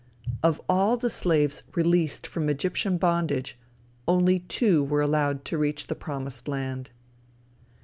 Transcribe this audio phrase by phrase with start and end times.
[0.41, 3.59] Of all the slaves released from Egyptian bondage,
[4.07, 6.89] only two were allowed to reach the promised land!